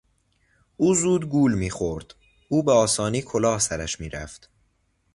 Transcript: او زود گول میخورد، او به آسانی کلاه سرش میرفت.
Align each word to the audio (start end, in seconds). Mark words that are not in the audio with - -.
او 0.77 0.95
زود 0.95 1.29
گول 1.29 1.53
میخورد، 1.55 2.15
او 2.49 2.63
به 2.63 2.71
آسانی 2.71 3.21
کلاه 3.21 3.59
سرش 3.59 3.99
میرفت. 3.99 4.49